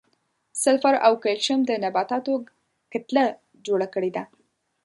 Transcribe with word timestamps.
سلفر 0.63 0.95
او 1.05 1.13
کلسیم 1.23 1.59
د 1.65 1.71
نباتاتو 1.83 2.33
کتله 2.91 3.25
جوړه 3.65 3.87
کړې 3.93 4.11
ده. 4.15 4.23